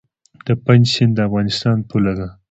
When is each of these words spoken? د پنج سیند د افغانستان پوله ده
د 0.45 0.47
پنج 0.65 0.83
سیند 0.93 1.13
د 1.15 1.19
افغانستان 1.27 1.77
پوله 1.89 2.13
ده 2.19 2.27